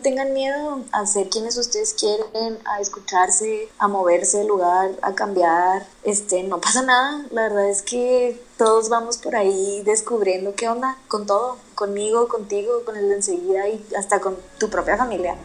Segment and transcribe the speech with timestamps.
[0.00, 5.86] tengan miedo a ser quienes ustedes quieren, a escucharse, a moverse de lugar, a cambiar.
[6.02, 7.24] Este, no pasa nada.
[7.30, 12.84] La verdad es que todos vamos por ahí descubriendo qué onda con todo, conmigo, contigo,
[12.84, 15.36] con el de enseguida y hasta con tu propia familia.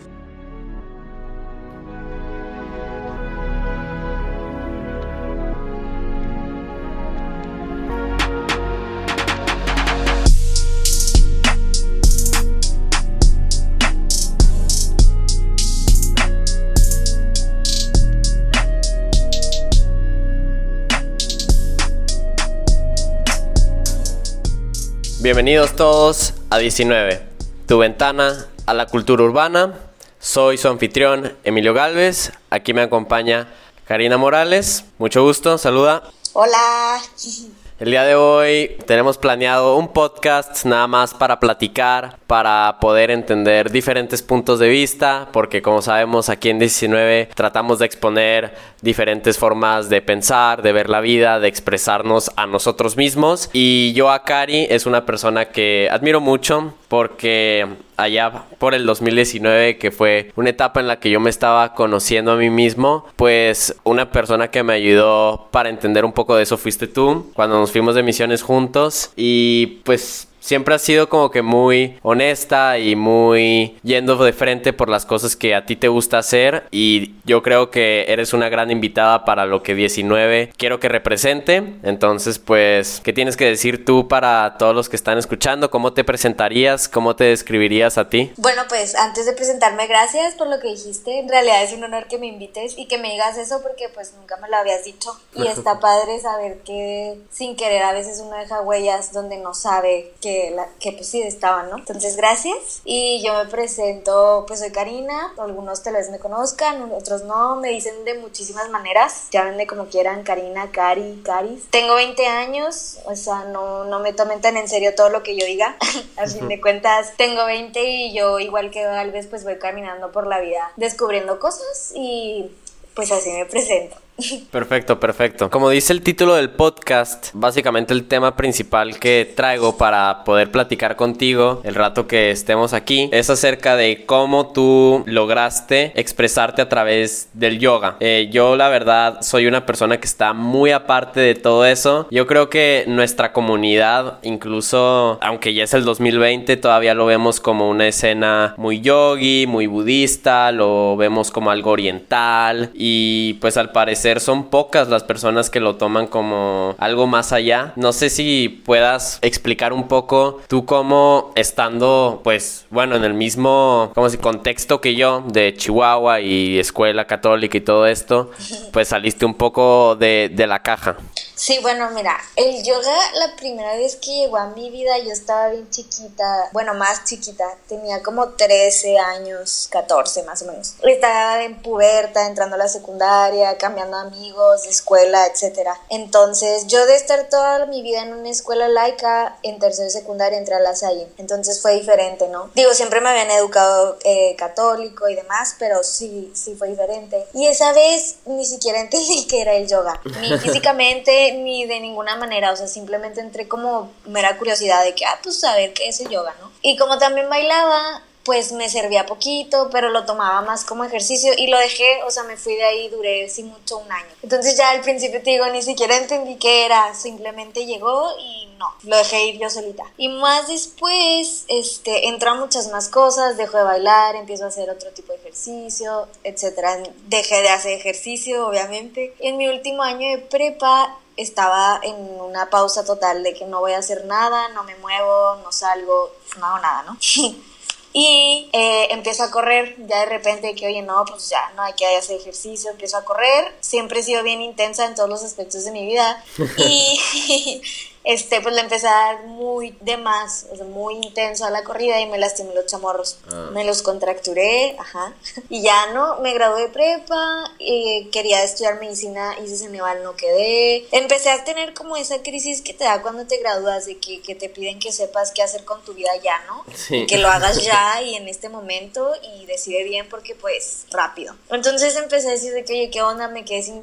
[25.26, 27.20] Bienvenidos todos a 19,
[27.68, 29.74] tu ventana a la cultura urbana.
[30.20, 33.48] Soy su anfitrión Emilio Galvez, aquí me acompaña
[33.88, 34.86] Karina Morales.
[35.00, 36.04] Mucho gusto, saluda.
[36.34, 37.02] Hola.
[37.78, 43.70] El día de hoy tenemos planeado un podcast nada más para platicar, para poder entender
[43.70, 49.90] diferentes puntos de vista, porque como sabemos aquí en 19 tratamos de exponer diferentes formas
[49.90, 53.50] de pensar, de ver la vida, de expresarnos a nosotros mismos.
[53.52, 59.78] Y yo a Cari es una persona que admiro mucho porque allá por el 2019,
[59.78, 63.76] que fue una etapa en la que yo me estaba conociendo a mí mismo, pues
[63.84, 67.74] una persona que me ayudó para entender un poco de eso fuiste tú, cuando nos
[67.74, 73.80] fuimos de misiones juntos y pues siempre has sido como que muy honesta y muy
[73.82, 77.72] yendo de frente por las cosas que a ti te gusta hacer y yo creo
[77.72, 81.80] que eres una gran invitada para lo que 19 quiero que represente.
[81.82, 85.72] Entonces, pues, ¿qué tienes que decir tú para todos los que están escuchando?
[85.72, 86.88] ¿Cómo te presentarías?
[86.88, 88.32] ¿Cómo te describirías a ti?
[88.38, 91.20] Bueno, pues antes de presentarme, gracias por lo que dijiste.
[91.20, 94.14] En realidad es un honor que me invites y que me digas eso porque pues
[94.14, 98.38] nunca me lo habías dicho y está padre saber que sin querer a veces uno
[98.38, 100.35] deja huellas donde no sabe que
[100.80, 101.78] que, pues sí estaban, ¿no?
[101.78, 102.82] Entonces, gracias.
[102.86, 107.70] Y yo me presento, pues soy Karina, algunos tal vez me conozcan, otros no, me
[107.70, 111.64] dicen de muchísimas maneras, llámenme como quieran, Karina, Cari, Caris.
[111.70, 115.36] Tengo 20 años, o sea, no, no me tomen tan en serio todo lo que
[115.36, 115.78] yo diga.
[116.18, 120.12] A fin de cuentas, tengo 20 y yo igual que tal vez pues voy caminando
[120.12, 122.52] por la vida descubriendo cosas y
[122.94, 123.98] pues así me presento.
[124.52, 125.50] Perfecto, perfecto.
[125.50, 130.96] Como dice el título del podcast, básicamente el tema principal que traigo para poder platicar
[130.96, 137.30] contigo el rato que estemos aquí es acerca de cómo tú lograste expresarte a través
[137.34, 137.98] del yoga.
[138.00, 142.08] Eh, yo la verdad soy una persona que está muy aparte de todo eso.
[142.12, 147.70] Yo creo que nuestra comunidad, incluso aunque ya es el 2020, todavía lo vemos como
[147.70, 154.05] una escena muy yogi, muy budista, lo vemos como algo oriental y pues al parecer
[154.20, 157.74] son pocas las personas que lo toman como algo más allá.
[157.76, 163.92] No sé si puedas explicar un poco tú cómo estando, pues, bueno, en el mismo,
[163.96, 168.32] como si contexto que yo de Chihuahua y escuela católica y todo esto,
[168.72, 170.98] pues saliste un poco de, de la caja.
[171.36, 175.50] Sí, bueno, mira, el yoga la primera vez que llegó a mi vida yo estaba
[175.50, 180.76] bien chiquita, bueno, más chiquita, tenía como 13 años, 14 más o menos.
[180.82, 185.70] Estaba en puberta, entrando a la secundaria, cambiando amigos, de escuela, etc.
[185.90, 190.56] Entonces, yo de estar toda mi vida en una escuela laica, en tercera secundaria entré
[190.56, 191.08] a la Salle.
[191.18, 192.50] Entonces fue diferente, ¿no?
[192.56, 197.26] Digo, siempre me habían educado eh, católico y demás, pero sí, sí fue diferente.
[197.34, 202.16] Y esa vez ni siquiera entendí que era el yoga, ni físicamente ni de ninguna
[202.16, 205.88] manera, o sea, simplemente entré como mera curiosidad de que, ah, pues a ver qué
[205.88, 206.52] es el yoga, ¿no?
[206.62, 211.48] Y como también bailaba, pues me servía poquito, pero lo tomaba más como ejercicio y
[211.48, 214.10] lo dejé, o sea, me fui de ahí, duré sin mucho un año.
[214.24, 218.74] Entonces ya al principio te digo, ni siquiera entendí qué era, simplemente llegó y no,
[218.84, 219.84] lo dejé ir yo solita.
[219.98, 224.90] Y más después, este, entró muchas más cosas, dejo de bailar, empiezo a hacer otro
[224.92, 226.82] tipo de ejercicio, etcétera.
[227.08, 229.14] Dejé de hacer ejercicio, obviamente.
[229.20, 233.74] En mi último año de prepa estaba en una pausa total de que no voy
[233.74, 236.98] a hacer nada, no me muevo, no salgo, no hago nada, ¿no?
[237.98, 241.72] y eh, empiezo a correr, ya de repente que, oye, no, pues ya no hay
[241.76, 245.64] que hacer ejercicio, empiezo a correr, siempre he sido bien intensa en todos los aspectos
[245.64, 246.22] de mi vida.
[246.58, 247.62] Y
[248.06, 251.64] este, pues le empecé a dar muy de más, o sea, muy intenso a la
[251.64, 253.18] corrida y me lastimé los chamorros.
[253.32, 253.50] Ah.
[253.52, 255.14] Me los contracturé, ajá.
[255.50, 260.88] Y ya no, me gradué de prepa, y quería estudiar medicina, hice Ceneval, no quedé.
[260.92, 264.36] Empecé a tener como esa crisis que te da cuando te gradúas, de que, que
[264.36, 266.64] te piden que sepas qué hacer con tu vida ya, ¿no?
[266.76, 267.08] Sí.
[267.08, 271.36] Que lo hagas ya y en este momento y decide bien porque pues rápido.
[271.50, 273.28] Entonces empecé a decir de que, oye, ¿qué onda?
[273.28, 273.82] Me quedé sin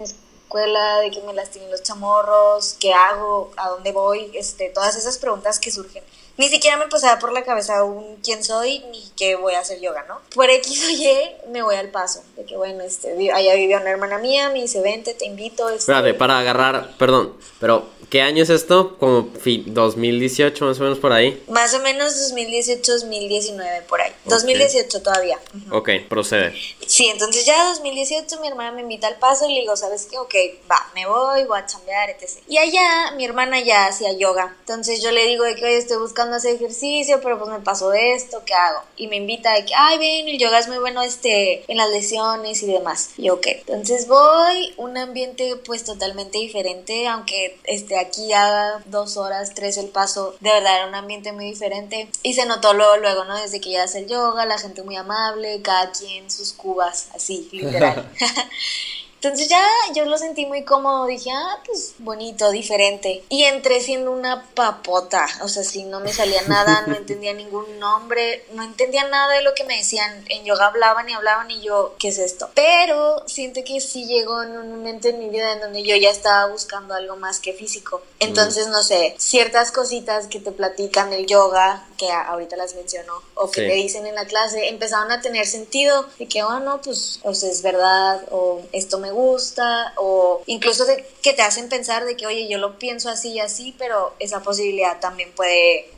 [0.55, 5.59] de que me lastimen los chamorros, qué hago, a dónde voy, este, todas esas preguntas
[5.59, 6.03] que surgen.
[6.37, 9.81] ni siquiera me pasaba por la cabeza aún quién soy ni qué voy a hacer
[9.81, 10.21] yoga, ¿no?
[10.35, 13.91] Por X o Y me voy al paso, de que bueno, este, allá vivía una
[13.91, 15.69] hermana mía, me dice, vente, te invito.
[15.69, 15.81] Este...
[15.81, 18.99] Espérate, para agarrar, perdón, pero ¿Qué año es esto?
[18.99, 21.43] Como 2018 más o menos por ahí.
[21.49, 24.13] Más o menos 2018, 2019 por ahí.
[24.27, 25.39] 2018 todavía.
[25.71, 26.55] Ok, procede.
[26.87, 30.19] Sí, entonces ya 2018 mi hermana me invita al paso y le digo, ¿sabes qué?
[30.19, 30.35] Ok,
[30.71, 32.39] va, me voy, voy a chambear, etc.
[32.49, 34.55] Y allá mi hermana ya hacía yoga.
[34.61, 37.95] Entonces yo le digo de que, oye, estoy buscando hacer ejercicio, pero pues me pasó
[37.95, 38.83] esto, ¿qué hago?
[38.99, 41.89] Y me invita de que, ay, ven, el yoga es muy bueno este, en las
[41.89, 43.13] lesiones y demás.
[43.17, 49.53] Y ok, entonces voy, un ambiente pues totalmente diferente, aunque este aquí a dos horas,
[49.55, 52.09] tres el paso, de verdad era un ambiente muy diferente.
[52.23, 53.37] Y se notó luego, luego, ¿no?
[53.37, 57.49] Desde que ya hace el yoga, la gente muy amable, cada quien sus cubas, así,
[57.53, 58.11] literal.
[59.23, 59.65] Entonces ya
[59.95, 63.23] yo lo sentí muy cómodo, dije, ah, pues bonito, diferente.
[63.29, 67.79] Y entré siendo una papota, o sea, si no me salía nada, no entendía ningún
[67.79, 70.25] nombre, no entendía nada de lo que me decían.
[70.29, 72.51] En yoga hablaban y hablaban y yo, ¿qué es esto?
[72.57, 76.11] Pero siento que sí llegó en un momento en mi vida en donde yo ya
[76.11, 78.03] estaba buscando algo más que físico.
[78.19, 83.49] Entonces, no sé, ciertas cositas que te platican del yoga, que ahorita las menciono, o
[83.49, 87.21] que te dicen en la clase, empezaron a tener sentido de que, oh, no, pues,
[87.23, 92.05] o sea, es verdad, o esto me gusta o incluso de que te hacen pensar
[92.05, 95.89] de que, oye, yo lo pienso así y así, pero esa posibilidad también puede...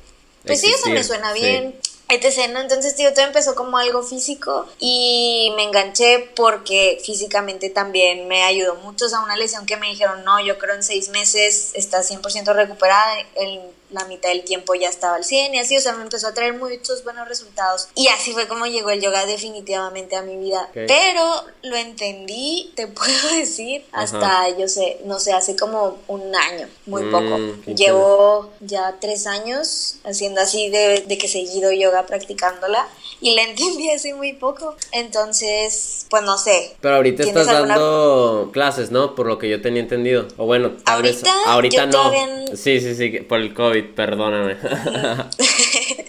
[0.44, 1.74] Pues sí, eso me suena bien.
[2.10, 2.60] Etc, ¿no?
[2.60, 8.74] Entonces, tío, todo empezó como algo físico y me enganché porque físicamente también me ayudó
[8.74, 9.06] mucho.
[9.06, 12.54] O sea, una lesión que me dijeron, no, yo creo en seis meses estás 100%
[12.54, 13.20] recuperada.
[13.36, 13.62] El
[13.94, 16.34] la mitad del tiempo ya estaba al 100 y así, o sea, me empezó a
[16.34, 17.88] traer muchos buenos resultados.
[17.94, 20.68] Y así fue como llegó el yoga definitivamente a mi vida.
[20.74, 26.68] Pero lo entendí, te puedo decir, hasta, yo sé, no sé, hace como un año,
[26.86, 27.72] muy mm, poco.
[27.72, 32.88] Llevo ya tres años haciendo así de, de que seguido yoga practicándola
[33.20, 34.76] y la entendí hace muy poco.
[34.92, 36.76] Entonces, pues no sé.
[36.80, 39.14] Pero ahorita estás dando clases, ¿no?
[39.14, 40.26] Por lo que yo tenía entendido.
[40.36, 42.12] O bueno, ahorita, ahorita no.
[42.54, 44.56] Sí, sí, sí, por el COVID perdóname.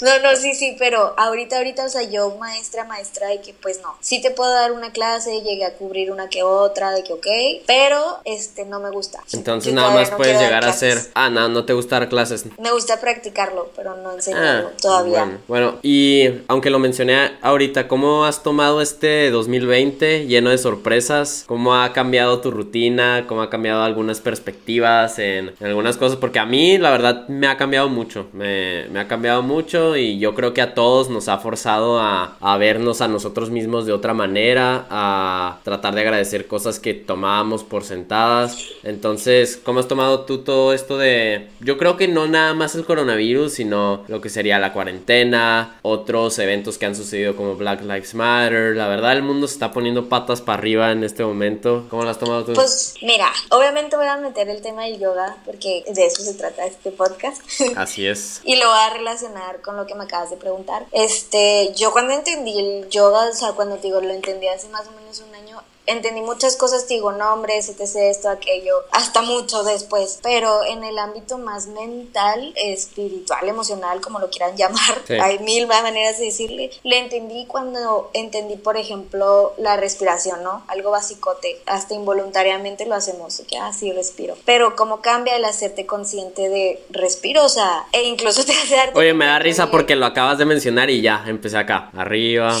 [0.00, 3.80] no, no, sí, sí, pero ahorita, ahorita, o sea, yo maestra, maestra, de que pues
[3.82, 7.12] no, sí te puedo dar una clase, llegué a cubrir una que otra, de que
[7.12, 7.26] ok,
[7.66, 9.20] pero este no me gusta.
[9.32, 12.46] Entonces nada más puedes llegar a ser, ah, no, no te gusta dar clases.
[12.58, 15.38] Me gusta practicarlo, pero no enseñarlo ah, todavía.
[15.48, 21.44] Bueno, y aunque lo mencioné ahorita, ¿cómo has tomado este 2020 lleno de sorpresas?
[21.46, 23.24] ¿Cómo ha cambiado tu rutina?
[23.26, 26.18] ¿Cómo ha cambiado algunas perspectivas en, en algunas cosas?
[26.18, 30.34] Porque a mí, la verdad, me ha cambiado mucho, me, ha cambiado mucho y yo
[30.34, 34.86] creo que a todos nos ha forzado a, vernos a nosotros mismos de otra manera,
[34.90, 38.58] a tratar de agradecer cosas que tomábamos por sentadas.
[38.82, 42.84] Entonces, ¿cómo has tomado tú todo esto de, yo creo que no nada más el
[42.84, 48.14] coronavirus, sino lo que sería la cuarentena, otros eventos que han sucedido como Black Lives
[48.14, 51.86] Matter, la verdad el mundo se está poniendo patas para arriba en este momento.
[51.88, 52.52] ¿Cómo lo has tomado tú?
[52.52, 56.66] Pues mira, obviamente voy a meter el tema del yoga porque de eso se trata
[56.66, 57.42] este podcast.
[57.76, 58.40] Así es.
[58.44, 60.86] y lo voy a relacionar con lo que me acabas de preguntar.
[60.92, 64.92] Este, yo cuando entendí el yoga, o sea, cuando digo, lo entendí hace más o
[64.92, 70.64] menos un año, entendí muchas cosas, digo, nombres, etc, esto, aquello, hasta mucho después, pero
[70.64, 76.26] en el ámbito más mental, espiritual, emocional, como lo quieran llamar, hay mil maneras de
[76.26, 80.62] decirle, le entendí cuando entendí, por ejemplo, la respiración, ¿no?
[80.68, 85.86] Algo basicote, hasta involuntariamente lo hacemos, que así ah, respiro, pero cómo cambia el hacerte
[85.86, 89.96] consciente de respiro, o sea, e incluso te hace darte Oye, me da risa porque
[89.96, 92.56] lo acabas de mencionar y ya, empecé acá, arriba.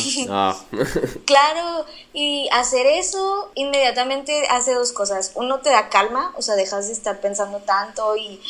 [1.24, 3.19] Claro, y hacer eso
[3.54, 5.32] inmediatamente hace dos cosas.
[5.34, 8.40] Uno te da calma, o sea, dejas de estar pensando tanto y,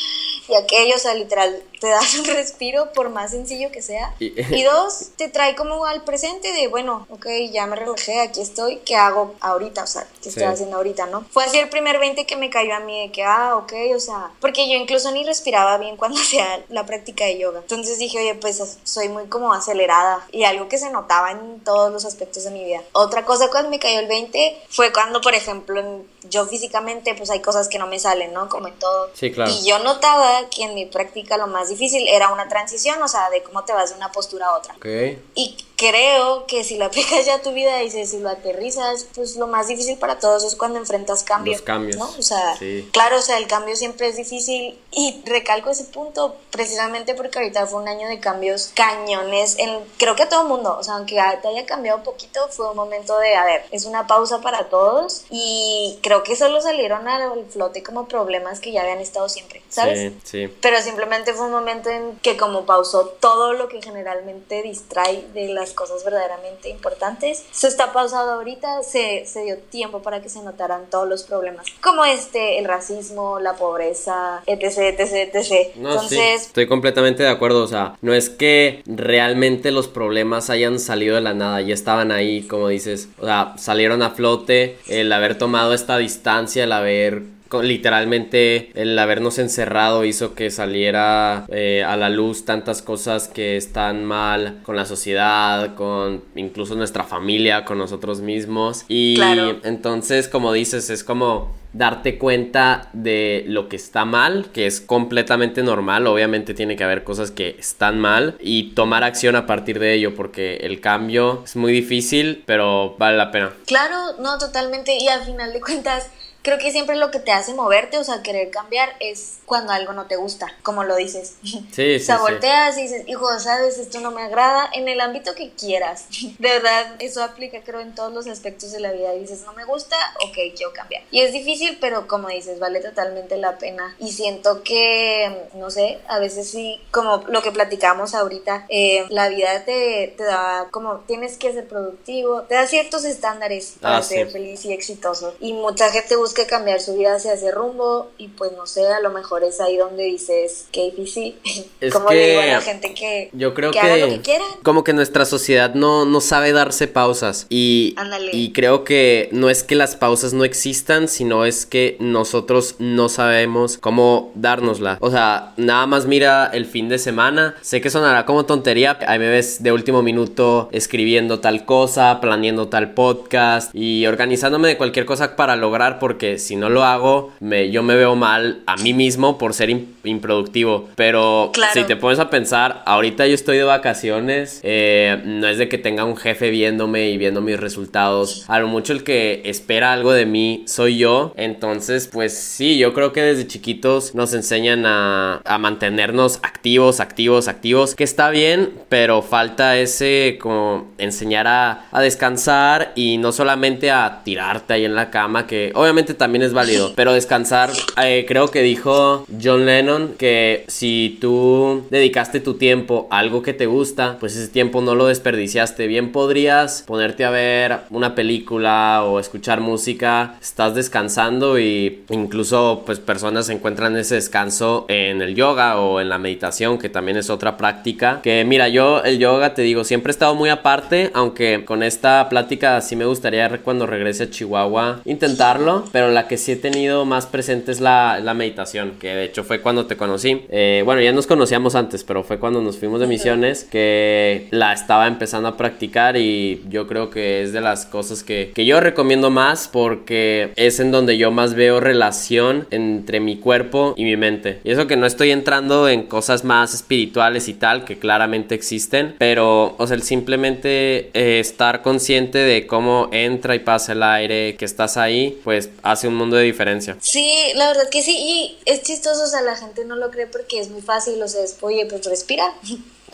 [0.51, 4.15] y aquello, o sea, literal, te das un respiro por más sencillo que sea.
[4.21, 8.79] Y, dos, te trae como al presente de, bueno, ok, ya me relajé, aquí estoy,
[8.85, 9.85] ¿qué hago ahorita?
[9.85, 11.25] O sea, ¿qué estoy haciendo ahorita, no?
[11.31, 14.01] Fue así el primer 20 que me cayó a mí de que, ah, ok, o
[14.01, 17.61] sea, porque yo incluso ni respiraba bien cuando hacía la práctica de yoga.
[17.61, 21.93] Entonces dije, oye, pues soy muy como acelerada y algo que se notaba en todos
[21.93, 22.83] los aspectos de mi vida.
[22.93, 25.83] Otra cosa cuando me cayó el 20 fue cuando, por ejemplo,
[26.29, 28.49] yo físicamente, pues hay cosas que no me salen, ¿no?
[28.49, 29.11] Como en todo.
[29.15, 29.51] Sí, claro.
[29.51, 33.31] Y yo notaba que en mi práctica lo más difícil era una transición, o sea,
[33.31, 34.75] de cómo te vas de una postura a otra.
[34.77, 35.23] Okay.
[35.35, 39.37] Y creo que si lo aplicas ya a tu vida y si lo aterrizas, pues
[39.37, 41.57] lo más difícil para todos es cuando enfrentas cambios.
[41.57, 41.97] Los cambios.
[41.97, 42.11] ¿no?
[42.19, 42.55] O sea,
[42.93, 47.67] claro, o sea, el cambio siempre es difícil y recalco ese punto precisamente porque ahorita
[47.67, 50.95] fue un año de cambios cañones en, creo que a todo el mundo, o sea,
[50.95, 54.69] aunque te haya cambiado poquito, fue un momento de, a ver, es una pausa para
[54.69, 59.63] todos y creo que solo salieron al flote como problemas que ya habían estado siempre,
[59.71, 60.13] ¿sabes?
[60.25, 60.55] Sí, sí.
[60.61, 65.49] Pero simplemente fue un momento en que como pausó todo lo que generalmente distrae de
[65.49, 70.43] las cosas verdaderamente importantes, se está pausado ahorita, se, se dio tiempo para que se
[70.43, 75.71] notaran todos los problemas, como este, el racismo, la pobreza, etc, etc, etc.
[75.77, 76.47] Entonces...
[76.47, 81.21] Estoy completamente de acuerdo, o sea, no es que realmente los problemas hayan salido de
[81.21, 85.75] la nada, ya estaban ahí, como dices, o sea, salieron a flote, el haber tomado
[85.75, 87.23] esta distancia, el haber
[87.63, 94.05] literalmente el habernos encerrado hizo que saliera eh, a la luz tantas cosas que están
[94.05, 98.85] mal con la sociedad, con incluso nuestra familia, con nosotros mismos.
[98.89, 99.19] Y
[99.65, 105.63] entonces, como dices, es como darte cuenta de lo que está mal, que es completamente
[105.63, 109.95] normal, obviamente tiene que haber cosas que están mal y tomar acción a partir de
[109.95, 113.53] ello, porque el cambio es muy difícil, pero vale la pena.
[113.67, 116.11] Claro, no, totalmente, y al final de cuentas
[116.43, 119.93] creo que siempre lo que te hace moverte, o sea, querer cambiar es cuando algo
[119.93, 121.35] no te gusta, como lo dices.
[121.43, 121.99] Sí, sí.
[122.01, 126.07] sea, volteas y dices, hijo, sabes, esto no me agrada, en el ámbito que quieras.
[126.39, 129.15] De verdad, eso aplica, creo, en todos los aspectos de la vida.
[129.15, 131.03] Y dices, no me gusta, ok, quiero cambiar.
[131.11, 133.95] Y es difícil, pero como dices, vale totalmente la pena.
[133.99, 139.29] Y siento que, no sé, a veces sí, como lo que platicamos ahorita, eh, la
[139.29, 144.03] vida te, te, da como, tienes que ser productivo, te da ciertos estándares para ah,
[144.03, 145.35] ser feliz y exitoso.
[145.41, 148.87] Y mucha gente busca que cambiar su vida hacia ese rumbo y pues no sé,
[148.87, 151.37] a lo mejor es ahí donde dices difícil.
[151.81, 154.45] Es como le digo a la gente que, yo creo que, haga lo que quiera.
[154.63, 157.95] Como que nuestra sociedad no, no sabe darse pausas y,
[158.33, 163.09] y creo que no es que las pausas no existan, sino es que nosotros no
[163.09, 164.99] sabemos cómo dárnosla.
[165.01, 167.55] O sea, nada más mira el fin de semana.
[167.63, 168.99] Sé que sonará como tontería.
[169.07, 174.77] Ahí me ves de último minuto escribiendo tal cosa, planeando tal podcast y organizándome de
[174.77, 178.61] cualquier cosa para lograr porque que si no lo hago, me, yo me veo mal
[178.67, 179.71] a mí mismo por ser
[180.05, 180.89] improductivo.
[180.95, 185.69] Pero si te pones a pensar, ahorita yo estoy de vacaciones, eh, no es de
[185.69, 188.45] que tenga un jefe viéndome y viendo mis resultados.
[188.49, 191.33] A lo mucho el que espera algo de mí soy yo.
[191.37, 197.49] Entonces, pues sí, yo creo que desde chiquitos nos enseñan a, a mantenernos activos, activos,
[197.49, 203.91] activos, que está bien, pero falta ese como enseñar a, a descansar y no solamente
[203.91, 207.71] a tirarte ahí en la cama, que obviamente también es válido, pero descansar,
[208.03, 213.53] eh, creo que dijo John Lennon que si tú dedicaste tu tiempo a algo que
[213.53, 215.87] te gusta, pues ese tiempo no lo desperdiciaste.
[215.87, 222.99] Bien podrías ponerte a ver una película o escuchar música, estás descansando y incluso pues
[222.99, 227.57] personas encuentran ese descanso en el yoga o en la meditación, que también es otra
[227.57, 228.21] práctica.
[228.23, 232.29] Que mira, yo el yoga te digo, siempre he estado muy aparte, aunque con esta
[232.29, 237.27] plática sí me gustaría cuando regrese a Chihuahua intentarlo, la que sí he tenido más
[237.27, 240.43] presente es la, la meditación, que de hecho fue cuando te conocí.
[240.49, 244.73] Eh, bueno, ya nos conocíamos antes, pero fue cuando nos fuimos de misiones que la
[244.73, 248.81] estaba empezando a practicar y yo creo que es de las cosas que, que yo
[248.81, 254.17] recomiendo más porque es en donde yo más veo relación entre mi cuerpo y mi
[254.17, 254.61] mente.
[254.65, 259.15] Y eso que no estoy entrando en cosas más espirituales y tal, que claramente existen,
[259.19, 264.57] pero, o sea, el simplemente eh, estar consciente de cómo entra y pasa el aire,
[264.57, 266.97] que estás ahí, pues hace un mundo de diferencia.
[267.01, 270.27] Sí, la verdad que sí, y es chistoso, o sea, la gente no lo cree
[270.27, 272.53] porque es muy fácil, o sea, es, oye, pues respira.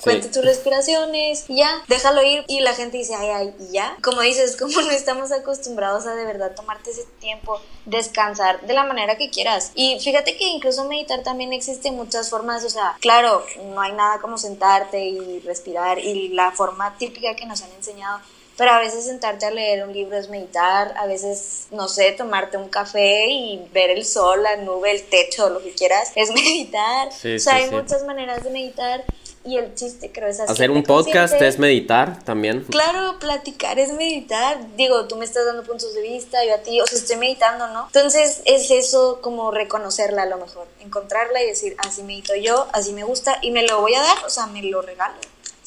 [0.02, 2.44] Cuente tus respiraciones ya, déjalo ir.
[2.48, 3.96] Y la gente dice, ay, ay, y ya.
[4.02, 8.84] Como dices, como no estamos acostumbrados a de verdad tomarte ese tiempo, descansar de la
[8.84, 9.72] manera que quieras.
[9.74, 12.64] Y fíjate que incluso meditar también existe muchas formas.
[12.64, 15.98] O sea, claro, no hay nada como sentarte y respirar.
[15.98, 18.20] Y la forma típica que nos han enseñado
[18.56, 22.56] pero a veces sentarte a leer un libro es meditar, a veces, no sé, tomarte
[22.56, 27.08] un café y ver el sol, la nube, el techo, lo que quieras, es meditar.
[27.08, 29.04] o sea, hay muchas maneras de meditar
[29.46, 32.64] y el chiste creo es hacer un podcast es meditar también.
[32.64, 34.58] Claro, platicar es meditar.
[34.76, 37.68] Digo, tú me estás dando puntos de vista, yo a ti, o sea, estoy meditando,
[37.68, 37.86] ¿no?
[37.86, 42.92] Entonces es eso como reconocerla a lo mejor, encontrarla y decir, así medito yo, así
[42.92, 45.14] me gusta y me lo voy a dar, o sea, me lo regalo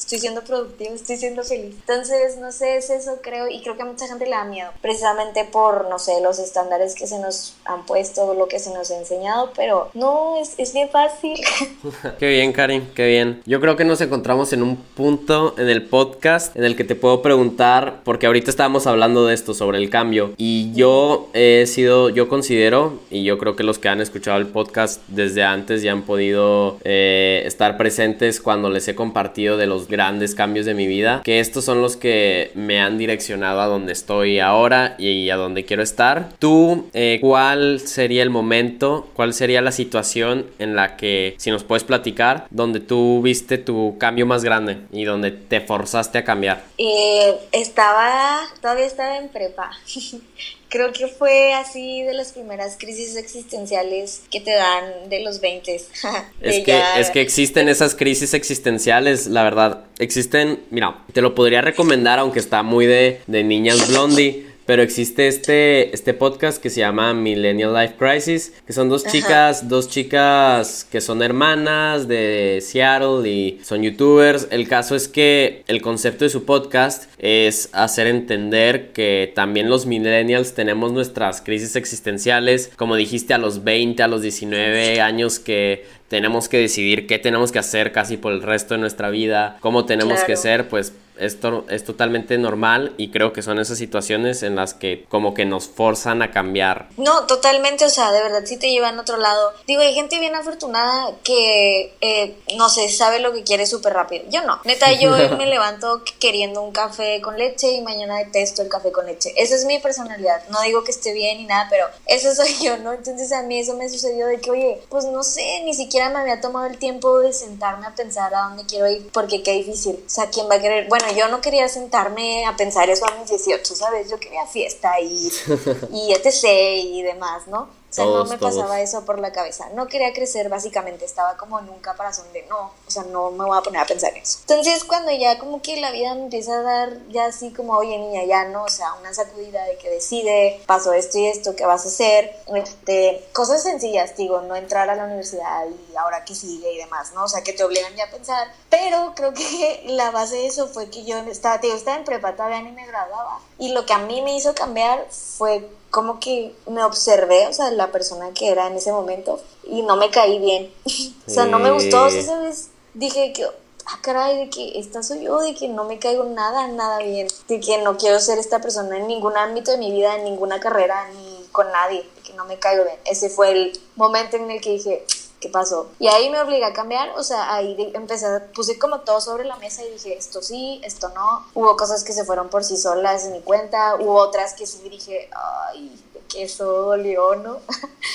[0.00, 1.76] estoy siendo productiva, estoy siendo feliz.
[1.86, 4.70] Entonces, no sé, es eso creo y creo que a mucha gente le da miedo,
[4.80, 8.90] precisamente por, no sé, los estándares que se nos han puesto, lo que se nos
[8.90, 11.38] ha enseñado, pero no, es, es bien fácil.
[12.18, 13.42] qué bien, Karin, qué bien.
[13.46, 16.94] Yo creo que nos encontramos en un punto en el podcast en el que te
[16.94, 22.08] puedo preguntar, porque ahorita estábamos hablando de esto, sobre el cambio, y yo he sido,
[22.08, 25.92] yo considero, y yo creo que los que han escuchado el podcast desde antes ya
[25.92, 30.86] han podido eh, estar presentes cuando les he compartido de los grandes cambios de mi
[30.86, 35.36] vida, que estos son los que me han direccionado a donde estoy ahora y a
[35.36, 36.30] donde quiero estar.
[36.38, 41.64] Tú, eh, ¿cuál sería el momento, cuál sería la situación en la que, si nos
[41.64, 46.62] puedes platicar, donde tú viste tu cambio más grande y donde te forzaste a cambiar?
[46.78, 49.70] Eh, estaba, todavía estaba en prepa.
[50.70, 55.74] Creo que fue así de las primeras crisis existenciales que te dan de los 20.
[56.40, 59.84] es, que, es que existen esas crisis existenciales, la verdad.
[59.98, 64.49] Existen, mira, te lo podría recomendar, aunque está muy de, de niñas blondie.
[64.70, 69.68] Pero existe este, este podcast que se llama Millennial Life Crisis, que son dos chicas,
[69.68, 74.46] dos chicas que son hermanas de Seattle y son youtubers.
[74.52, 79.86] El caso es que el concepto de su podcast es hacer entender que también los
[79.86, 85.84] millennials tenemos nuestras crisis existenciales, como dijiste a los 20, a los 19 años que
[86.06, 89.84] tenemos que decidir qué tenemos que hacer casi por el resto de nuestra vida, cómo
[89.84, 94.56] tenemos que ser, pues esto es totalmente normal y creo que son esas situaciones en
[94.56, 96.88] las que como que nos forzan a cambiar.
[96.96, 99.52] No, totalmente, o sea, de verdad sí te llevan a otro lado.
[99.66, 104.24] Digo, hay gente bien afortunada que, eh, no sé, sabe lo que quiere súper rápido.
[104.30, 104.60] Yo no.
[104.64, 109.06] Neta, yo me levanto queriendo un café con leche y mañana detesto el café con
[109.06, 109.32] leche.
[109.36, 110.42] Esa es mi personalidad.
[110.48, 112.92] No digo que esté bien ni nada, pero eso soy yo, ¿no?
[112.92, 116.20] Entonces a mí eso me sucedió de que, oye, pues no sé, ni siquiera me
[116.20, 120.02] había tomado el tiempo de sentarme a pensar a dónde quiero ir, porque qué difícil.
[120.06, 120.88] O sea, ¿quién va a querer?
[120.88, 124.10] Bueno, yo no quería sentarme a pensar eso a mis 18, ¿sabes?
[124.10, 125.30] Yo quería fiesta y,
[125.92, 126.44] y etc.
[126.84, 127.79] y demás, ¿no?
[127.90, 129.68] O sea, no me pasaba eso por la cabeza.
[129.74, 131.04] No quería crecer, básicamente.
[131.04, 133.84] Estaba como en un caparazón de no, o sea, no me voy a poner a
[133.84, 134.38] pensar en eso.
[134.42, 137.98] Entonces, cuando ya como que la vida me empieza a dar ya así como, oye,
[137.98, 141.66] niña, ya no, o sea, una sacudida de que decide, pasó esto y esto, ¿qué
[141.66, 142.36] vas a hacer?
[142.54, 147.12] Este, cosas sencillas, digo, no entrar a la universidad y ahora que sigue y demás,
[147.12, 147.24] ¿no?
[147.24, 148.52] O sea, que te obligan ya a pensar.
[148.68, 152.36] Pero creo que la base de eso fue que yo estaba, digo, estaba en prepa,
[152.36, 153.40] todavía ni me graduaba.
[153.58, 157.70] Y lo que a mí me hizo cambiar fue como que me observé, o sea,
[157.70, 160.72] la persona que era en ese momento y no me caí bien.
[161.26, 165.24] o sea, no me gustó, esa vez dije que, ah, caray, de que esta soy
[165.24, 168.60] yo, de que no me caigo nada, nada bien, de que no quiero ser esta
[168.60, 172.32] persona en ningún ámbito de mi vida, en ninguna carrera, ni con nadie, de que
[172.34, 172.98] no me caigo bien.
[173.04, 175.04] Ese fue el momento en el que dije,
[175.40, 175.88] ¿qué pasó?
[175.98, 179.56] Y ahí me obliga a cambiar, o sea, ahí empecé, puse como todo sobre la
[179.56, 181.46] mesa y dije, esto sí, esto no.
[181.54, 184.78] Hubo cosas que se fueron por sí solas en mi cuenta, hubo otras que sí
[184.88, 185.98] dije, ay,
[186.28, 187.58] que eso dolió, ¿no?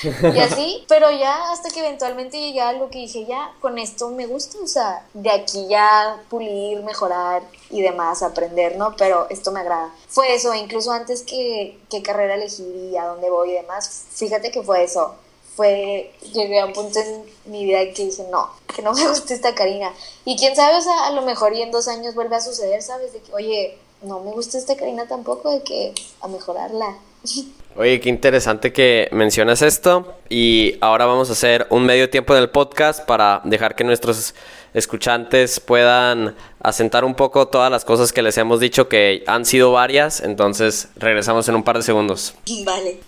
[0.34, 4.10] y así, pero ya hasta que eventualmente llegué a algo que dije, ya, con esto
[4.10, 8.96] me gusta, o sea, de aquí ya pulir, mejorar y demás, aprender, ¿no?
[8.96, 9.90] Pero esto me agrada.
[10.08, 14.52] Fue eso, incluso antes que qué carrera elegir y a dónde voy y demás, fíjate
[14.52, 15.16] que fue eso
[15.56, 19.34] fue, llegué a un punto en mi vida que dije, no, que no me gusta
[19.34, 19.94] esta Karina.
[20.26, 22.82] Y quién sabe, o sea, a lo mejor y en dos años vuelve a suceder,
[22.82, 23.14] ¿sabes?
[23.14, 26.98] De que, oye, no me gusta esta Karina tampoco, de que a mejorarla.
[27.78, 30.16] Oye, qué interesante que mencionas esto.
[30.30, 34.34] Y ahora vamos a hacer un medio tiempo del podcast para dejar que nuestros
[34.74, 39.74] escuchantes puedan asentar un poco todas las cosas que les hemos dicho, que han sido
[39.74, 40.22] varias.
[40.22, 42.34] Entonces, regresamos en un par de segundos.
[42.64, 43.00] Vale.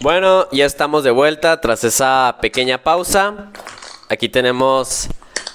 [0.00, 3.50] Bueno, ya estamos de vuelta tras esa pequeña pausa.
[4.08, 5.08] Aquí tenemos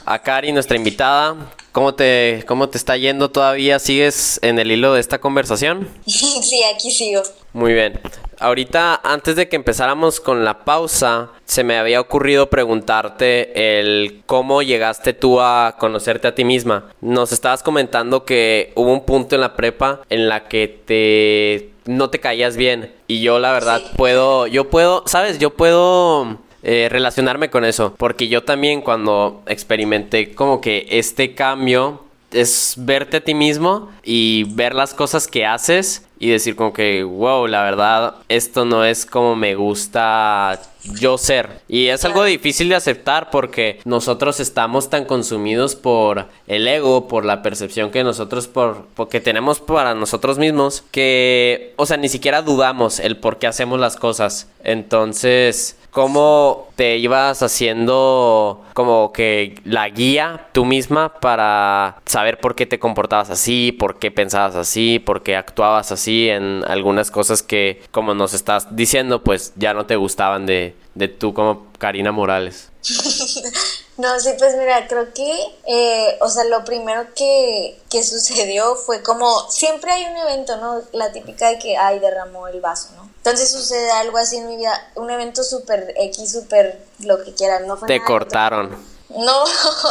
[0.06, 1.36] a Cari, nuestra invitada.
[1.72, 3.80] ¿Cómo te, ¿Cómo te está yendo todavía?
[3.80, 5.88] ¿Sigues en el hilo de esta conversación?
[6.06, 7.24] Sí, aquí sigo.
[7.54, 8.00] Muy bien.
[8.40, 14.62] Ahorita, antes de que empezáramos con la pausa, se me había ocurrido preguntarte el cómo
[14.62, 16.92] llegaste tú a conocerte a ti misma.
[17.00, 22.10] Nos estabas comentando que hubo un punto en la prepa en la que te no
[22.10, 22.92] te caías bien.
[23.08, 25.40] Y yo la verdad puedo, yo puedo, ¿sabes?
[25.40, 27.94] Yo puedo eh, relacionarme con eso.
[27.98, 34.46] Porque yo también cuando experimenté como que este cambio es verte a ti mismo y
[34.56, 39.06] ver las cosas que haces y decir como que, wow, la verdad, esto no es
[39.06, 41.62] como me gusta yo ser.
[41.68, 47.26] Y es algo difícil de aceptar porque nosotros estamos tan consumidos por el ego, por
[47.26, 52.42] la percepción que nosotros por porque tenemos para nosotros mismos que, o sea, ni siquiera
[52.42, 54.50] dudamos el por qué hacemos las cosas.
[54.64, 62.66] Entonces, ¿cómo te ibas haciendo como que la guía tú misma para saber por qué
[62.66, 67.82] te comportabas así, por qué pensabas así, por qué actuabas así en algunas cosas que,
[67.92, 72.70] como nos estás diciendo, pues ya no te gustaban de, de tú como Karina Morales?
[73.96, 75.32] No, sí, pues mira, creo que,
[75.68, 80.82] eh, o sea, lo primero que, que, sucedió fue como, siempre hay un evento, ¿no?
[80.94, 83.08] La típica de que, ay, derramó el vaso, ¿no?
[83.18, 87.68] Entonces sucede algo así en mi vida, un evento súper X, súper lo que quieran,
[87.68, 88.76] no fue Te cortaron.
[89.16, 89.44] No,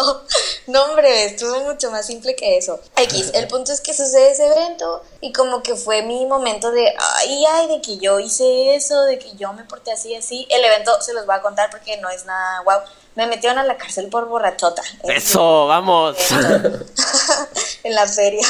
[0.67, 2.81] no hombre, estuvo mucho más simple que eso.
[2.97, 6.93] X, el punto es que sucede ese evento y como que fue mi momento de,
[6.99, 10.47] ay, ay, de que yo hice eso, de que yo me porté así, así.
[10.51, 12.81] El evento se los voy a contar porque no es nada guau.
[13.15, 14.83] Me metieron a la cárcel por borrachota.
[15.05, 16.17] Eso, vamos.
[17.85, 18.47] en la feria.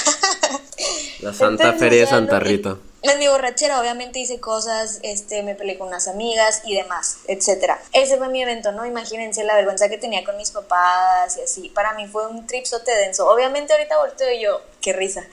[1.20, 2.76] La Santa Feria de Santa Rita.
[3.02, 7.82] En mi borrachera obviamente hice cosas, este, me peleé con unas amigas y demás, etcétera.
[7.92, 8.86] Ese fue mi evento, ¿no?
[8.86, 11.68] Imagínense la vergüenza que tenía con mis papás y así.
[11.70, 13.28] Para mí fue un tripsote denso.
[13.28, 15.24] Obviamente ahorita volteo y yo, qué risa.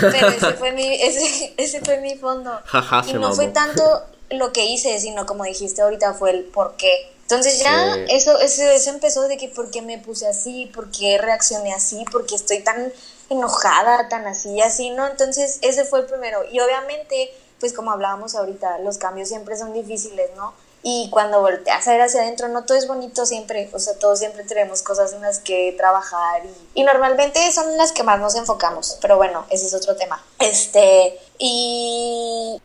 [0.00, 2.58] Pero ese fue mi, ese, ese fue mi fondo.
[3.06, 3.82] y no fue tanto
[4.30, 7.12] lo que hice, sino como dijiste ahorita, fue el por qué.
[7.22, 11.16] Entonces ya eso, eso, eso empezó de que por qué me puse así, por qué
[11.16, 12.92] reaccioné así, por qué estoy tan
[13.30, 15.06] enojada, tan así, así, ¿no?
[15.06, 16.44] Entonces ese fue el primero.
[16.50, 20.52] Y obviamente, pues como hablábamos ahorita, los cambios siempre son difíciles, ¿no?
[20.82, 24.18] Y cuando volteas a ver hacia adentro, no todo es bonito siempre, o sea, todos
[24.18, 28.34] siempre tenemos cosas en las que trabajar y, y normalmente son las que más nos
[28.34, 30.22] enfocamos, pero bueno, ese es otro tema.
[30.38, 32.60] Este, y...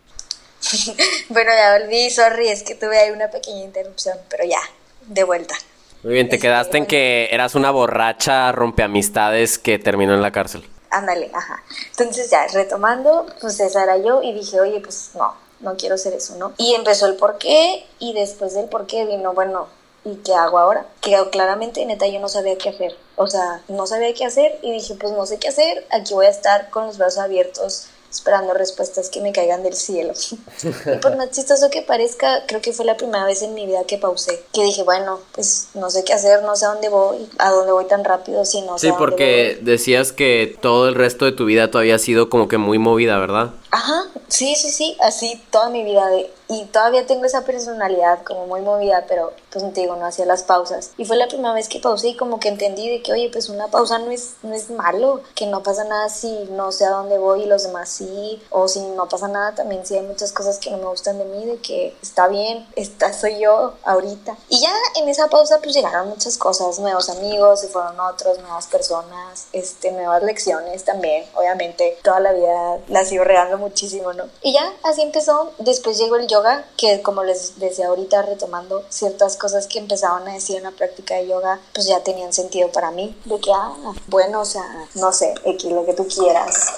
[1.30, 4.62] bueno, ya volví, sorry, es que tuve ahí una pequeña interrupción, pero ya,
[5.08, 5.56] de vuelta.
[6.06, 10.64] Muy bien, te quedaste en que eras una borracha rompeamistades que terminó en la cárcel.
[10.92, 11.64] Ándale, ajá.
[11.98, 16.14] Entonces ya, retomando, pues esa era yo y dije, oye, pues no, no quiero ser
[16.14, 16.54] eso, ¿no?
[16.60, 19.68] Y empezó el por qué y después del por qué vino, bueno,
[20.04, 20.86] ¿y qué hago ahora?
[21.02, 22.96] Que claramente, neta, yo no sabía qué hacer.
[23.16, 26.28] O sea, no sabía qué hacer y dije, pues no sé qué hacer, aquí voy
[26.28, 30.14] a estar con los brazos abiertos esperando respuestas que me caigan del cielo.
[30.64, 33.84] y por más chistoso que parezca, creo que fue la primera vez en mi vida
[33.86, 37.28] que pausé, que dije, bueno, pues no sé qué hacer, no sé a dónde voy,
[37.38, 38.88] a dónde voy tan rápido, si no sé.
[38.88, 42.58] Sí, porque decías que todo el resto de tu vida todavía ha sido como que
[42.58, 43.52] muy movida, ¿verdad?
[43.72, 48.46] Ajá, sí, sí, sí, así toda mi vida de y todavía tengo esa personalidad como
[48.46, 50.92] muy movida, pero pues te digo, no hacía las pausas.
[50.98, 53.50] Y fue la primera vez que pausé y como que entendí de que, oye, pues
[53.50, 56.92] una pausa no es, no es malo, que no pasa nada si no sé a
[56.92, 60.32] dónde voy y los demás sí, o si no pasa nada también si hay muchas
[60.32, 64.38] cosas que no me gustan de mí, de que está bien, esta soy yo ahorita.
[64.50, 68.68] Y ya en esa pausa pues llegaron muchas cosas, nuevos amigos, se fueron otros, nuevas
[68.68, 73.24] personas, este, nuevas lecciones también, obviamente toda la vida la sigo
[73.66, 74.26] muchísimo, ¿no?
[74.42, 79.38] Y ya así empezó, después llegó el yoga, que como les decía ahorita, retomando ciertas
[79.38, 82.92] cosas que empezaban a decir en la práctica de yoga, pues ya tenían sentido para
[82.92, 83.18] mí.
[83.26, 83.74] De que, ah,
[84.08, 84.64] bueno, o sea,
[84.96, 86.74] no sé, X, lo que tú quieras.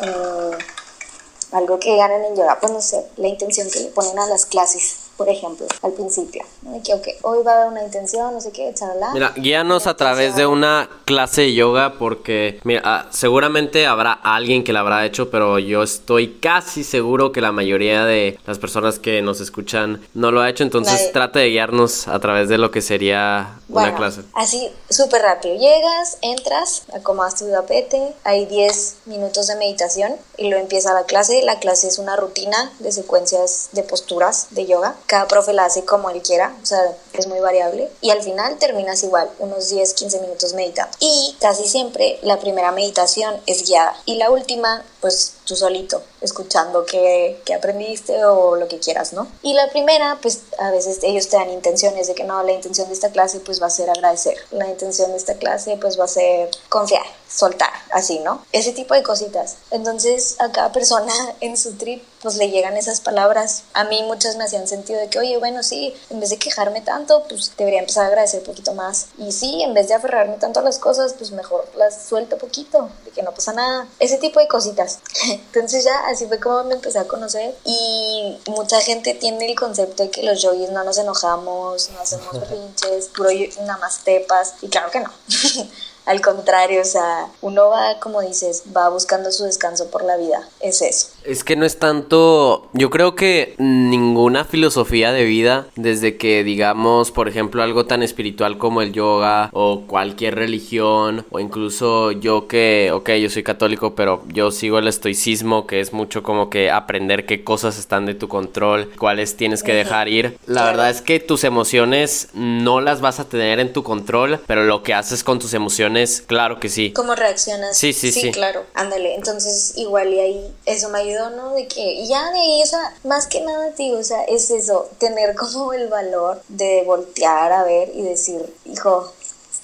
[1.51, 4.45] Algo que ganan en yoga, pues no sé, la intención que le ponen a las
[4.45, 6.43] clases por ejemplo, al principio.
[6.85, 9.09] Que, okay, hoy va a haber una intención, no sé qué, charla.
[9.13, 14.63] Mira, guíanos a través de una clase de yoga porque, mira, ah, seguramente habrá alguien
[14.63, 18.99] que la habrá hecho, pero yo estoy casi seguro que la mayoría de las personas
[18.99, 22.69] que nos escuchan no lo ha hecho, entonces trate de guiarnos a través de lo
[22.69, 24.21] que sería una clase.
[24.33, 25.55] Así, súper rápido.
[25.55, 31.41] Llegas, entras, acomodas tu tapete, hay 10 minutos de meditación y luego empieza la clase.
[31.41, 35.85] La clase es una rutina de secuencias de posturas de yoga cada profe la hace
[35.85, 36.79] como él quiera, o sea,
[37.13, 37.89] es muy variable.
[38.01, 40.95] Y al final terminas igual, unos 10, 15 minutos meditando.
[40.99, 46.85] Y casi siempre la primera meditación es guiada y la última, pues tú solito, escuchando
[46.85, 49.27] qué, qué, aprendiste o lo que quieras, ¿no?
[49.41, 52.87] Y la primera, pues a veces ellos te dan intenciones de que no, la intención
[52.87, 56.03] de esta clase pues va a ser agradecer, la intención de esta clase pues va
[56.03, 58.45] a ser confiar, soltar, así, ¿no?
[58.51, 59.57] Ese tipo de cositas.
[59.71, 63.63] Entonces a cada persona en su trip pues le llegan esas palabras.
[63.73, 66.81] A mí muchas me hacían sentido de que, oye, bueno, sí, en vez de quejarme
[66.81, 69.07] tanto, pues debería empezar a agradecer un poquito más.
[69.17, 72.89] Y sí, en vez de aferrarme tanto a las cosas, pues mejor las suelto poquito,
[73.05, 73.87] de que no pasa nada.
[73.99, 74.99] Ese tipo de cositas.
[75.45, 80.03] Entonces ya así fue como me empecé a conocer y mucha gente tiene el concepto
[80.03, 83.29] de que los yogis no nos enojamos, no hacemos pinches, puro
[83.61, 85.11] nada más tepas y claro que no.
[86.05, 90.47] Al contrario, o sea, uno va, como dices, va buscando su descanso por la vida.
[90.61, 91.09] Es eso.
[91.27, 97.11] Es que no es tanto, yo creo que ninguna filosofía de vida, desde que digamos,
[97.11, 102.91] por ejemplo, algo tan espiritual como el yoga o cualquier religión, o incluso yo que,
[102.93, 107.25] ok, yo soy católico, pero yo sigo el estoicismo, que es mucho como que aprender
[107.25, 110.37] qué cosas están de tu control, cuáles tienes que dejar ir.
[110.45, 114.63] La verdad es que tus emociones no las vas a tener en tu control, pero
[114.63, 116.93] lo que haces con tus emociones, claro que sí.
[116.93, 117.77] ¿Cómo reaccionas?
[117.77, 118.21] Sí, sí, sí.
[118.21, 118.63] Sí, claro.
[118.73, 119.15] Ándale.
[119.15, 121.53] Entonces, igual y ahí eso me ¿no?
[121.53, 125.73] De que ya de esa, más que nada, tío, o sea, es eso, tener como
[125.73, 129.11] el valor de voltear a ver y decir, hijo,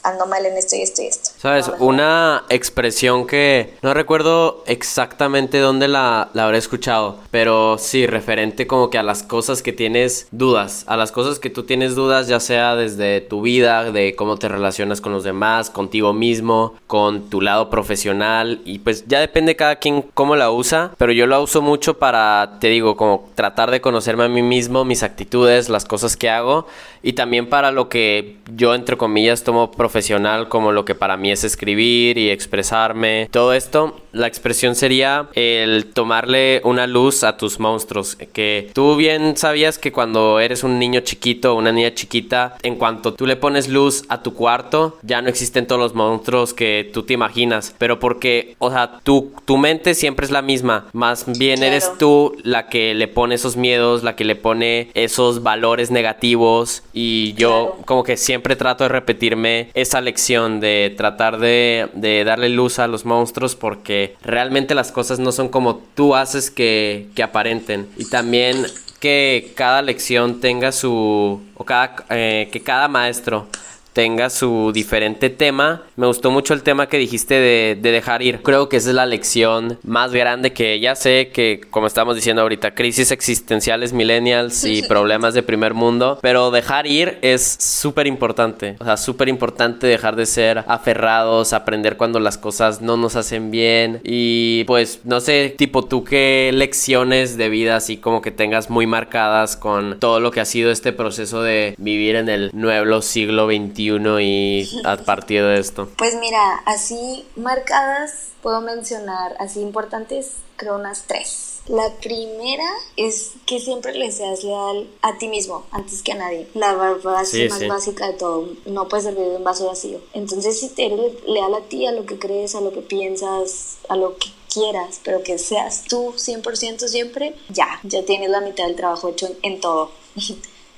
[0.04, 1.32] ando mal en esto y esto y esto.
[1.38, 1.72] ¿Sabes?
[1.80, 8.90] Una expresión que no recuerdo exactamente dónde la, la habré escuchado, pero sí, referente como
[8.90, 12.40] que a las cosas que tienes dudas, a las cosas que tú tienes dudas, ya
[12.40, 17.42] sea desde tu vida, de cómo te relacionas con los demás, contigo mismo, con tu
[17.42, 21.62] lado profesional, y pues ya depende cada quien cómo la usa, pero yo la uso
[21.62, 26.18] mucho para, te digo, como tratar de conocerme a mí mismo, mis actitudes, las cosas
[26.18, 26.68] que hago,
[27.04, 31.32] y también para lo que yo, entre comillas, tomo profesional como lo que para mí
[31.32, 33.28] es escribir y expresarme.
[33.30, 38.16] Todo esto, la expresión sería el tomarle una luz a tus monstruos.
[38.32, 42.76] Que tú bien sabías que cuando eres un niño chiquito o una niña chiquita, en
[42.76, 46.90] cuanto tú le pones luz a tu cuarto, ya no existen todos los monstruos que
[46.94, 47.76] tú te imaginas.
[47.78, 50.86] Pero porque, o sea, tu, tu mente siempre es la misma.
[50.94, 55.44] Más bien eres tú la que le pone esos miedos, la que le pone esos
[55.44, 56.84] valores negativos.
[56.94, 62.50] Y yo como que siempre trato de repetirme esa lección de tratar de, de, darle
[62.50, 67.24] luz a los monstruos porque realmente las cosas no son como tú haces que, que
[67.24, 67.88] aparenten.
[67.98, 68.66] Y también
[69.00, 71.42] que cada lección tenga su...
[71.56, 73.48] o cada, eh, que cada maestro
[73.94, 75.84] tenga su diferente tema.
[75.96, 78.42] Me gustó mucho el tema que dijiste de, de, dejar ir.
[78.42, 82.42] Creo que esa es la lección más grande que ya sé que, como estamos diciendo
[82.42, 88.76] ahorita, crisis existenciales millennials y problemas de primer mundo, pero dejar ir es súper importante.
[88.80, 93.52] O sea, súper importante dejar de ser aferrados, aprender cuando las cosas no nos hacen
[93.52, 98.70] bien y pues no sé, tipo tú qué lecciones de vida así como que tengas
[98.70, 103.02] muy marcadas con todo lo que ha sido este proceso de vivir en el nuevo
[103.02, 103.83] siglo XXI
[104.20, 105.90] y a partir de esto?
[105.98, 111.54] Pues mira, así marcadas puedo mencionar, así importantes, creo unas tres.
[111.68, 116.46] La primera es que siempre le seas leal a ti mismo antes que a nadie.
[116.54, 117.68] La base sí, más sí.
[117.68, 118.50] básica de todo.
[118.66, 120.02] No puedes servir de un vaso vacío.
[120.14, 123.78] Entonces, si te eres leal a ti, a lo que crees, a lo que piensas,
[123.88, 128.66] a lo que quieras, pero que seas tú 100% siempre, ya, ya tienes la mitad
[128.66, 129.90] del trabajo hecho en, en todo.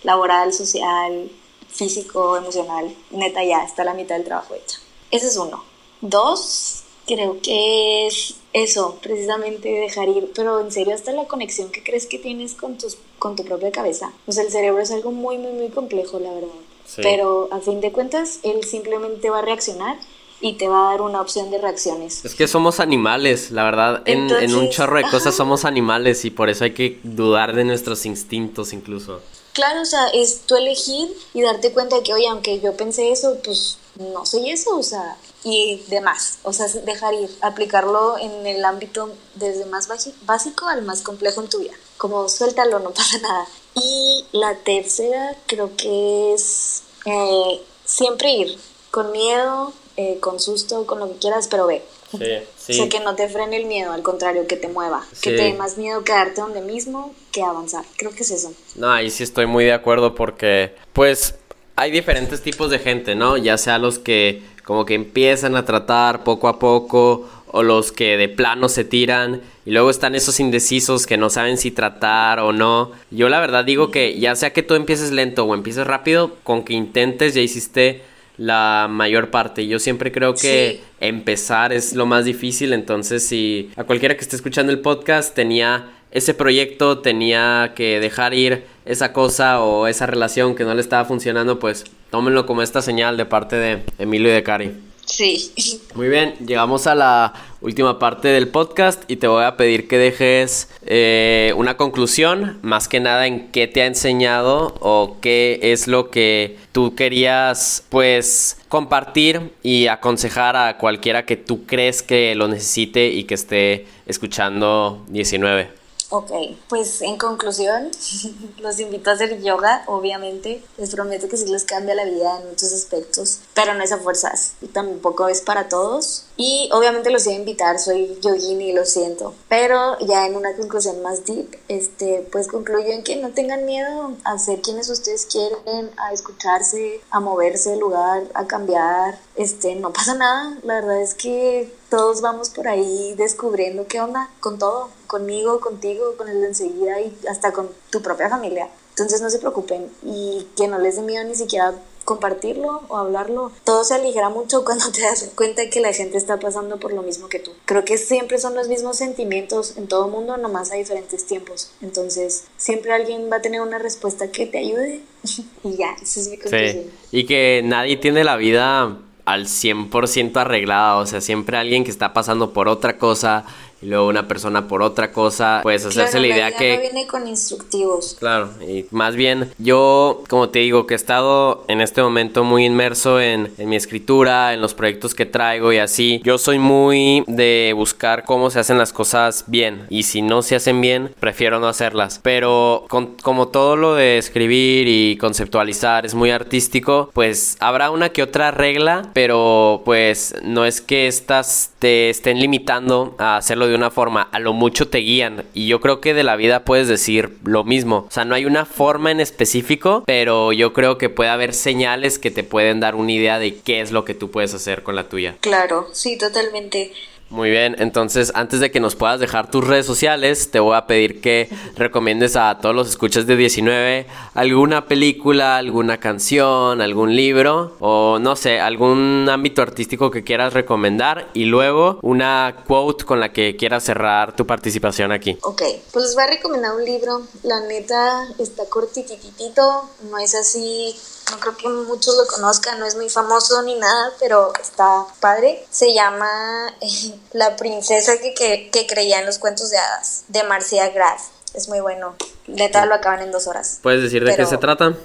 [0.04, 1.32] Laboral, social,
[1.76, 4.80] físico, emocional, neta ya está la mitad del trabajo hecha.
[5.12, 5.64] Ese es uno.
[6.02, 11.84] Dos, creo que es eso, precisamente dejar ir, pero en serio hasta la conexión que
[11.84, 14.12] crees que tienes con, tus, con tu propia cabeza.
[14.28, 16.48] O sea, el cerebro es algo muy, muy, muy complejo, la verdad.
[16.86, 17.02] Sí.
[17.04, 19.98] Pero a fin de cuentas, él simplemente va a reaccionar
[20.42, 22.24] y te va a dar una opción de reacciones.
[22.24, 24.04] Es que somos animales, la verdad.
[24.06, 25.38] Entonces, en, en un chorro de cosas ajá.
[25.38, 29.22] somos animales y por eso hay que dudar de nuestros instintos incluso.
[29.56, 33.14] Claro, o sea, es tú elegir y darte cuenta de que, oye, aunque yo pensé
[33.14, 35.16] eso, pues no soy eso, o sea,
[35.46, 36.40] y demás.
[36.44, 41.48] O sea, dejar ir, aplicarlo en el ámbito desde más básico al más complejo en
[41.48, 41.74] tu vida.
[41.96, 43.48] Como suéltalo, no pasa nada.
[43.76, 48.60] Y la tercera creo que es eh, siempre ir,
[48.92, 51.82] con miedo, eh, con susto, con lo que quieras, pero ve.
[52.18, 52.26] Sí,
[52.58, 52.74] sí.
[52.74, 55.06] O sea, que no te frene el miedo, al contrario, que te mueva.
[55.12, 55.30] Sí.
[55.30, 57.86] Que te dé más miedo quedarte donde mismo que avanzar.
[57.98, 58.54] Creo que es eso.
[58.76, 61.36] No, ahí sí estoy muy de acuerdo porque, pues,
[61.76, 63.38] hay diferentes tipos de gente, ¿no?
[63.38, 68.18] Ya sea los que como que empiezan a tratar poco a poco o los que
[68.18, 72.52] de plano se tiran y luego están esos indecisos que no saben si tratar o
[72.52, 72.92] no.
[73.12, 76.64] Yo la verdad digo que ya sea que tú empieces lento o empieces rápido, con
[76.64, 78.02] que intentes ya hiciste
[78.38, 79.68] la mayor parte.
[79.68, 80.88] Yo siempre creo que sí.
[81.00, 85.92] empezar es lo más difícil, entonces si a cualquiera que esté escuchando el podcast tenía
[86.12, 91.04] ese proyecto, tenía que dejar ir esa cosa o esa relación que no le estaba
[91.06, 94.72] funcionando, pues tómenlo como esta señal de parte de Emilio y de Cari.
[95.16, 95.80] Sí.
[95.94, 99.98] Muy bien, llegamos a la última parte del podcast y te voy a pedir que
[99.98, 105.88] dejes eh, una conclusión, más que nada en qué te ha enseñado o qué es
[105.88, 112.50] lo que tú querías pues compartir y aconsejar a cualquiera que tú crees que lo
[112.50, 115.85] necesite y que esté escuchando 19.
[116.10, 116.32] Ok,
[116.70, 117.90] pues en conclusión,
[118.60, 120.64] los invito a hacer yoga, obviamente.
[120.78, 123.98] Les prometo que sí les cambia la vida en muchos aspectos, pero no es a
[123.98, 124.54] fuerzas.
[124.62, 126.26] Y tampoco es para todos.
[126.38, 129.34] Y obviamente los voy a invitar, soy yogini, lo siento.
[129.50, 134.14] Pero ya en una conclusión más deep, este, pues concluyo en que no tengan miedo
[134.26, 139.18] a ser quienes ustedes quieren, a escucharse, a moverse de lugar, a cambiar.
[139.36, 140.58] Este, no pasa nada.
[140.64, 146.18] La verdad es que todos vamos por ahí descubriendo qué onda con todo, conmigo, contigo,
[146.18, 148.68] con el de enseguida y hasta con tu propia familia.
[148.90, 151.74] Entonces no se preocupen y que no les dé miedo ni siquiera
[152.04, 153.54] compartirlo o hablarlo.
[153.64, 157.02] Todo se aligera mucho cuando te das cuenta que la gente está pasando por lo
[157.02, 157.52] mismo que tú.
[157.64, 161.72] Creo que siempre son los mismos sentimientos en todo mundo, nomás a diferentes tiempos.
[161.82, 165.00] Entonces, siempre alguien va a tener una respuesta que te ayude
[165.64, 166.84] y ya, eso es mi conclusión.
[166.84, 167.20] Sí.
[167.20, 172.14] Y que nadie tiene la vida al 100% arreglada, o sea, siempre alguien que está
[172.14, 173.46] pasando por otra cosa
[173.86, 176.76] y luego una persona por otra cosa, pues hacerse la idea que...
[176.76, 178.16] No viene con instructivos.
[178.20, 182.66] Claro, y más bien yo, como te digo, que he estado en este momento muy
[182.66, 187.24] inmerso en, en, mi escritura, en los proyectos que traigo y así, yo soy muy
[187.28, 191.60] de buscar cómo se hacen las cosas bien y si no se hacen bien, prefiero
[191.60, 192.20] no hacerlas.
[192.24, 198.10] Pero con, como todo lo de escribir y conceptualizar es muy artístico, pues habrá una
[198.10, 203.75] que otra regla, pero pues no es que estas te estén limitando a hacerlo de
[203.76, 205.46] una forma, a lo mucho te guían.
[205.54, 208.06] Y yo creo que de la vida puedes decir lo mismo.
[208.08, 212.20] O sea, no hay una forma en específico, pero yo creo que puede haber señales
[212.20, 214.96] que te pueden dar una idea de qué es lo que tú puedes hacer con
[214.96, 215.36] la tuya.
[215.42, 216.92] Claro, sí, totalmente.
[217.36, 220.88] Muy bien, entonces antes de que nos puedas dejar tus redes sociales, te voy a
[220.88, 227.76] pedir que recomiendes a todos los escuchas de 19 alguna película, alguna canción, algún libro
[227.82, 233.34] o no sé, algún ámbito artístico que quieras recomendar y luego una quote con la
[233.34, 235.38] que quieras cerrar tu participación aquí.
[235.42, 240.96] Ok, pues les voy a recomendar un libro, la neta está cortititito, no es así
[241.32, 245.66] no creo que muchos lo conozcan, no es muy famoso ni nada, pero está padre.
[245.70, 250.44] Se llama eh, La princesa que, que, que, creía en los cuentos de hadas, de
[250.44, 251.22] Marcia Graff.
[251.54, 252.16] Es muy bueno.
[252.48, 253.80] Neta lo acaban en dos horas.
[253.82, 254.96] ¿Puedes decir de qué se trata?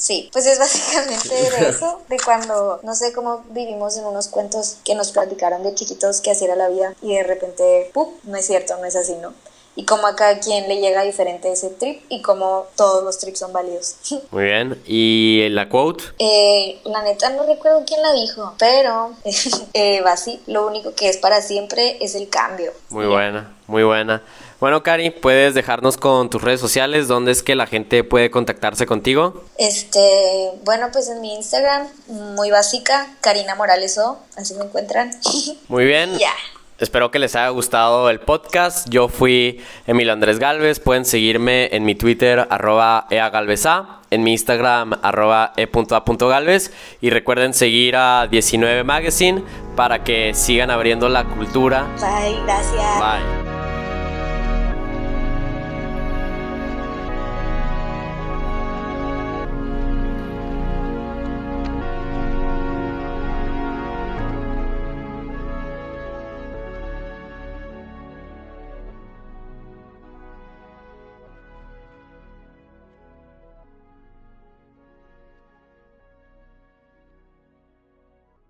[0.00, 4.78] Sí, pues es básicamente de eso, de cuando, no sé cómo vivimos en unos cuentos
[4.82, 8.08] que nos platicaron de chiquitos que así era la vida y de repente, ¡pum!
[8.24, 9.34] No es cierto, no es así, ¿no?
[9.76, 13.38] Y cómo a cada quien le llega diferente ese trip y cómo todos los trips
[13.38, 13.96] son válidos.
[14.30, 14.80] Muy bien.
[14.86, 16.04] ¿Y la quote?
[16.18, 19.12] Eh, la neta no recuerdo quién la dijo, pero
[19.74, 20.40] eh, va así.
[20.46, 22.72] Lo único que es para siempre es el cambio.
[22.90, 24.22] Muy buena, muy buena.
[24.60, 27.08] Bueno, Cari, ¿puedes dejarnos con tus redes sociales?
[27.08, 29.42] ¿Dónde es que la gente puede contactarse contigo?
[29.56, 35.18] Este, bueno, pues en mi Instagram, muy básica, Karina Morales O, así me encuentran.
[35.68, 36.18] Muy bien.
[36.18, 36.34] Ya.
[36.80, 38.88] Espero que les haya gustado el podcast.
[38.88, 40.80] Yo fui Emilio Andrés Galvez.
[40.80, 46.72] Pueden seguirme en mi Twitter, arroba eagalveza, en mi Instagram, arroba e.a.galvez.
[47.02, 49.42] Y recuerden seguir a 19 Magazine
[49.76, 51.86] para que sigan abriendo la cultura.
[52.00, 52.98] Bye, gracias.
[52.98, 53.49] Bye.